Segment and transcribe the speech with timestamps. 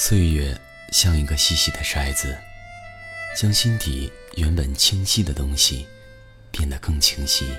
[0.00, 0.56] 岁月
[0.92, 2.38] 像一个细细的筛子，
[3.36, 5.88] 将心底原本清晰的东西
[6.52, 7.52] 变得更清晰，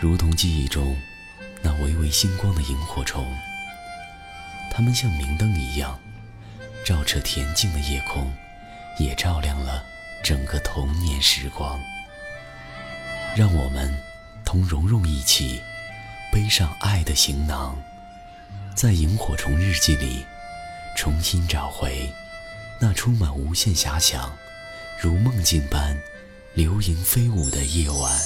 [0.00, 0.96] 如同记忆中
[1.62, 3.26] 那微微星光的萤火虫。
[4.70, 5.98] 它们像明灯一样，
[6.84, 8.32] 照彻恬静的夜空，
[9.00, 9.84] 也照亮了
[10.22, 11.76] 整个童年时光。
[13.34, 13.92] 让我们
[14.44, 15.60] 同蓉蓉一起
[16.32, 17.76] 背上爱的行囊，
[18.76, 20.24] 在萤火虫日记里。
[20.96, 22.10] 重新找回
[22.80, 24.32] 那充满无限遐想、
[25.00, 25.96] 如梦境般
[26.54, 28.18] 流萤飞舞的夜晚。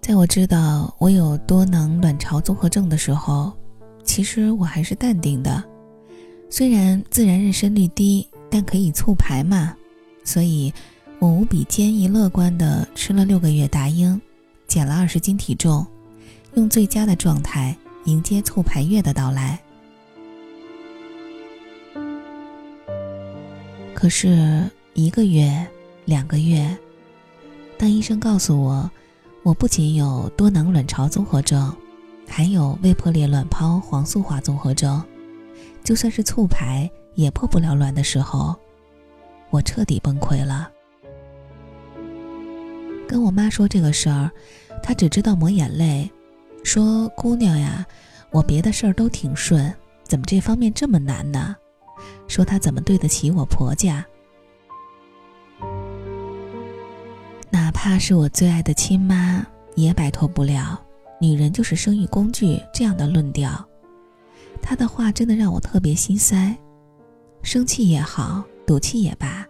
[0.00, 3.52] 在我知道我有多囊卵巢综合症的时候，
[4.04, 5.62] 其实我还是淡定的。
[6.50, 9.74] 虽然自然妊娠率低，但可以促排嘛，
[10.24, 10.74] 所以。
[11.22, 14.20] 我无比坚毅乐观地吃了六个月大婴，
[14.66, 15.86] 减了二十斤体重，
[16.54, 19.56] 用最佳的状态迎接促排月的到来。
[23.94, 25.64] 可是一个月、
[26.06, 26.76] 两个月，
[27.78, 28.90] 当医生告诉我，
[29.44, 31.72] 我不仅有多囊卵巢综合症，
[32.26, 35.00] 还有未破裂卵泡黄素化综合症，
[35.84, 38.56] 就算是促排也破不了卵的时候，
[39.50, 40.68] 我彻底崩溃了。
[43.12, 44.30] 跟我妈说这个事儿，
[44.82, 46.10] 她只知道抹眼泪，
[46.64, 47.84] 说：“姑娘呀，
[48.30, 49.70] 我别的事儿都挺顺，
[50.04, 51.54] 怎么这方面这么难呢？”
[52.26, 54.02] 说她怎么对得起我婆家，
[57.50, 60.82] 哪怕是我最爱的亲妈，也摆脱不了
[61.20, 63.62] “女人就是生育工具”这样的论调。
[64.62, 66.56] 她的话真的让我特别心塞，
[67.42, 69.46] 生气也好，赌气也罢。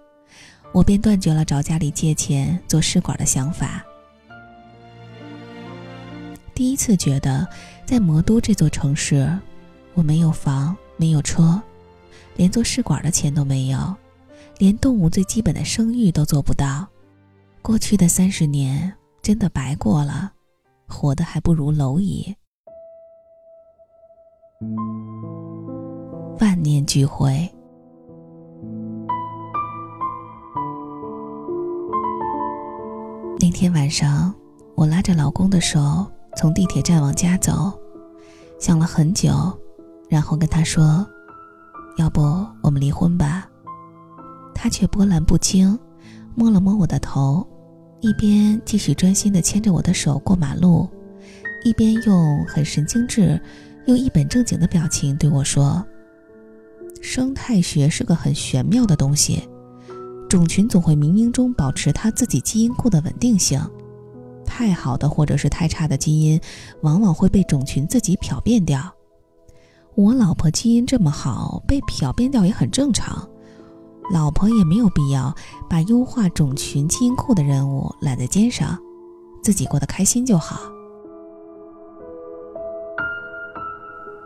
[0.73, 3.84] 我便断绝了找家里借钱做试管的想法。
[6.55, 7.47] 第一次觉得，
[7.84, 9.31] 在魔都这座城市，
[9.95, 11.60] 我没有房，没有车，
[12.37, 13.94] 连做试管的钱都没有，
[14.59, 16.87] 连动物最基本的生育都做不到。
[17.60, 20.33] 过去的三十年真的白过了，
[20.89, 22.34] 活得还不如蝼蚁。
[26.39, 27.50] 万念俱灰。
[33.62, 34.34] 天晚上，
[34.75, 36.05] 我拉着老公的手
[36.37, 37.73] 从地铁站往家走，
[38.59, 39.56] 想了很久，
[40.09, 41.06] 然后跟他说
[41.97, 43.49] ：“要不我们离婚吧？”
[44.53, 45.78] 他却波澜不惊，
[46.34, 47.47] 摸了摸我的头，
[48.01, 50.89] 一边继续专心地牵着我的手过马路，
[51.65, 53.41] 一边用很神经质
[53.87, 55.87] 又一本正经的表情对我说
[57.01, 59.49] ：“生态学是个很玄妙的东西。”
[60.32, 63.60] 种群总会冥冥中保持它自己基因库的稳定性，
[64.47, 66.41] 太好的或者是太差的基因，
[66.81, 68.81] 往往会被种群自己漂变掉。
[69.94, 73.28] 我老婆基因这么好，被漂变掉也很正常。
[74.10, 75.34] 老婆也没有必要
[75.69, 78.78] 把优化种群基因库的任务揽在肩上，
[79.42, 80.60] 自己过得开心就好。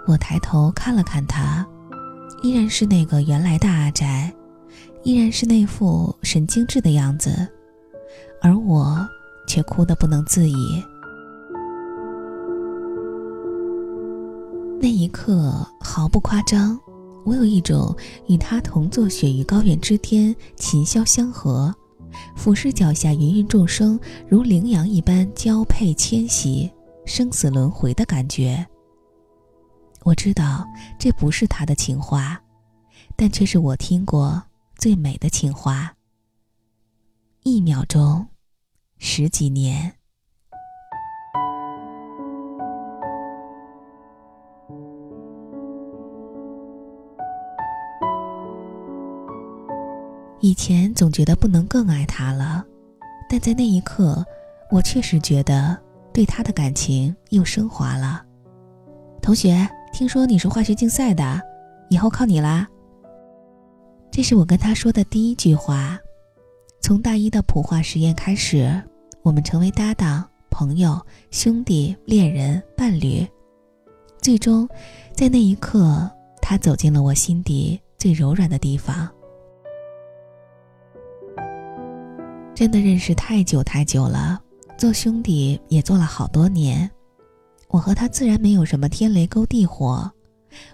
[0.06, 1.66] 我抬头看了看他，
[2.44, 4.32] 依然是那个原来的阿宅。
[5.06, 7.30] 依然是那副神经质的样子，
[8.42, 9.08] 而我
[9.46, 10.82] 却哭得不能自已。
[14.80, 16.76] 那一刻毫不夸张，
[17.24, 17.96] 我有一种
[18.26, 21.72] 与他同坐雪域高原之巅，琴箫相和，
[22.34, 23.96] 俯视脚下芸芸众生
[24.28, 26.68] 如羚羊一般交配迁徙，
[27.04, 28.66] 生死轮回的感觉。
[30.02, 30.66] 我知道
[30.98, 32.42] 这不是他的情话，
[33.14, 34.42] 但却是我听过。
[34.76, 35.94] 最美的情话，
[37.42, 38.26] 一秒钟，
[38.98, 39.94] 十几年。
[50.40, 52.64] 以前总觉得不能更爱他了，
[53.28, 54.24] 但在那一刻，
[54.70, 55.76] 我确实觉得
[56.12, 58.24] 对他的感情又升华了。
[59.20, 61.40] 同学，听说你是化学竞赛的，
[61.88, 62.68] 以后靠你啦。
[64.16, 66.00] 这是我跟他说的第一句话。
[66.80, 68.82] 从大一的普化实验开始，
[69.20, 70.98] 我们成为搭档、朋友、
[71.30, 73.28] 兄弟、恋人、伴侣。
[74.22, 74.66] 最终，
[75.12, 76.10] 在那一刻，
[76.40, 79.06] 他走进了我心底最柔软的地方。
[82.54, 84.40] 真的认识太久太久了，
[84.78, 86.90] 做兄弟也做了好多年。
[87.68, 90.10] 我和他自然没有什么天雷勾地火，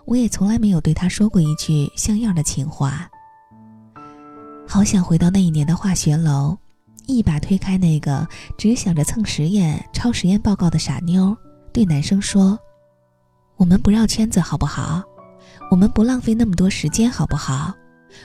[0.05, 3.11] 我也从来没有对他说过一句像样的情话。
[4.73, 6.57] 好想回到那一年的化学楼，
[7.05, 8.27] 一把推开那个
[8.57, 11.37] 只想着蹭实验、抄实验报告的傻妞，
[11.75, 12.59] 对男生说
[13.59, 15.03] ：“我们不绕圈子好不好？
[15.71, 17.75] 我们不浪费那么多时间好不好？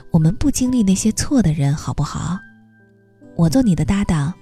[0.09, 2.39] 我们不经历那些错的人好不好？
[3.35, 4.33] 我做你的搭档，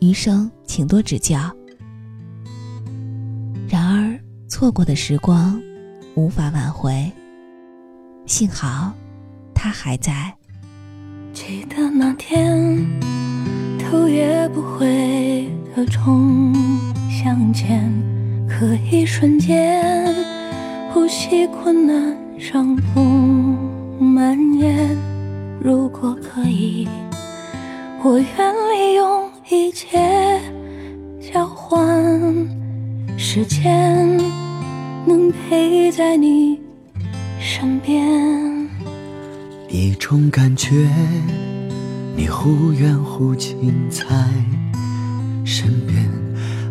[0.00, 1.50] 余生请多指教。”
[3.66, 5.58] 然而，错过的时光
[6.14, 7.10] 无法挽回。
[8.26, 8.92] 幸好，
[9.54, 10.37] 他还在。
[11.40, 12.84] 记得那天，
[13.78, 16.52] 头也不回的冲
[17.08, 17.88] 向前，
[18.48, 20.12] 可一瞬间，
[20.92, 23.56] 呼吸困难，伤痛
[24.00, 24.96] 蔓延。
[25.60, 26.88] 如果可以，
[28.02, 30.40] 我愿利用一切
[31.32, 31.78] 交换。
[33.16, 34.18] 时间
[35.06, 36.58] 能陪在你
[37.38, 38.47] 身边，
[40.08, 40.88] 种感觉，
[42.16, 44.06] 你忽远忽近在
[45.44, 46.10] 身边，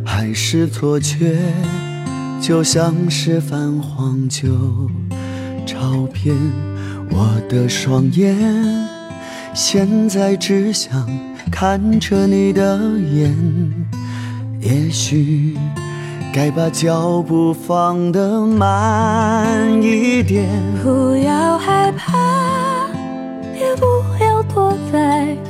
[0.03, 1.37] 还是错觉，
[2.41, 4.49] 就像是泛黄旧
[5.67, 6.35] 照片。
[7.11, 8.35] 我的双眼
[9.53, 11.07] 现在只想
[11.51, 12.79] 看着你的
[13.13, 13.35] 眼，
[14.59, 15.55] 也许。
[16.33, 20.47] 该把脚步放得慢一点，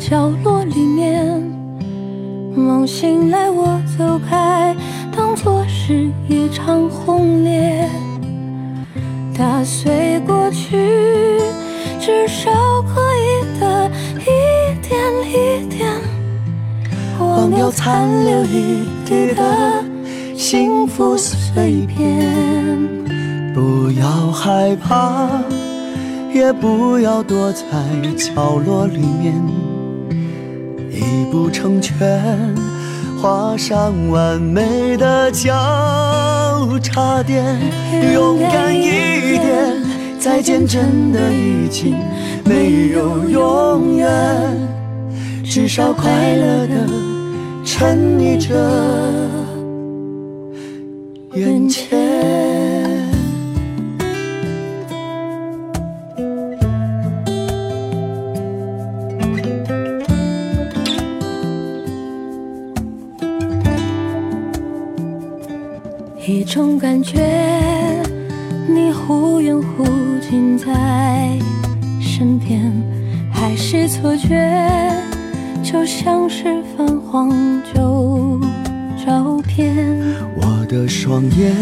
[0.09, 1.43] 角落里面。
[2.55, 4.73] 梦醒来我走开，
[5.13, 7.89] 当作是一场轰烈，
[9.37, 10.77] 打碎过去，
[11.99, 12.49] 至少
[12.83, 15.91] 可以的一点一点，
[17.19, 19.83] 忘掉残留一地的。
[20.37, 22.79] 幸福碎片，
[23.53, 25.27] 不要害怕，
[26.33, 27.65] 也不要躲在
[28.15, 29.33] 角落里面，
[30.97, 31.95] 一步成全，
[33.21, 35.49] 画上完美的交
[36.81, 37.43] 叉点，
[38.13, 39.81] 勇敢一点，
[40.19, 41.95] 再见真的已经
[42.43, 44.09] 没有永远，
[45.43, 46.73] 至少快乐的
[47.63, 49.46] 沉溺着。
[66.27, 67.21] 一种感觉，
[68.67, 69.85] 你忽远忽
[70.19, 71.39] 近在
[72.01, 72.69] 身边，
[73.31, 74.35] 还是错觉，
[75.63, 77.31] 就像是泛黄
[77.73, 78.41] 旧
[79.05, 79.73] 照片。
[80.35, 81.55] 我的双眼，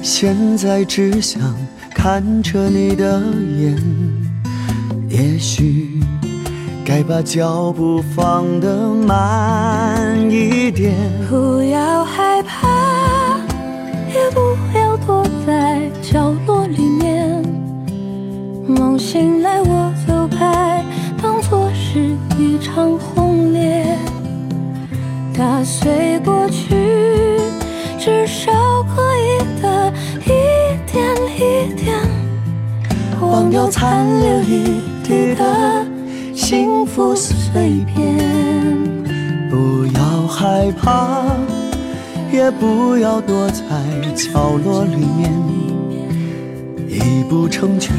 [0.00, 1.54] 现在只想
[1.94, 3.20] 看着你的
[3.58, 3.76] 眼。
[5.10, 6.00] 也许
[6.82, 10.94] 该把脚步放得慢一点。
[11.28, 12.63] 不要害怕，
[16.14, 17.42] 角落里面。
[18.68, 20.80] 梦醒来我走开，
[21.20, 21.98] 当作是
[22.38, 23.84] 一场轰烈，
[25.36, 26.76] 打碎过去。
[27.98, 28.52] 至少
[28.94, 30.30] 可以的一
[30.86, 31.98] 点一点，
[33.20, 35.84] 忘掉残留一地的
[36.32, 38.14] 幸福碎片。
[39.50, 41.24] 不要害怕，
[42.30, 43.64] 也不要躲在
[44.14, 45.32] 角落里面，
[46.94, 47.94] 一步成全，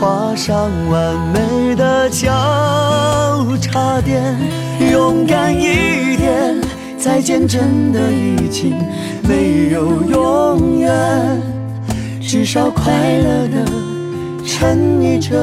[0.00, 2.28] 画上完美的交
[3.60, 4.22] 叉点，
[4.92, 6.60] 勇敢一点。
[6.98, 8.74] 再见，真的已经
[9.28, 11.42] 没有永远，
[12.20, 13.64] 至少快乐的
[14.46, 15.36] 沉溺着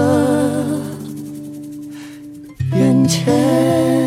[2.74, 4.01] 眼前。